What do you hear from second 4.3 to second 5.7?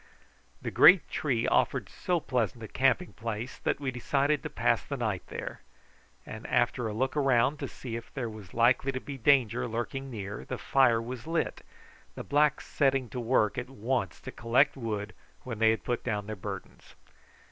to pass the night there,